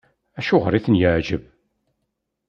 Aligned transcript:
Acuɣer 0.39 0.73
i 0.73 0.79
ten-yeɛjeb? 0.85 1.43